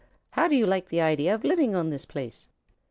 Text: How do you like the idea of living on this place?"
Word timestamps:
How 0.31 0.47
do 0.47 0.55
you 0.55 0.65
like 0.65 0.89
the 0.89 0.99
idea 0.99 1.35
of 1.35 1.43
living 1.43 1.75
on 1.75 1.91
this 1.91 2.05
place?" 2.05 2.49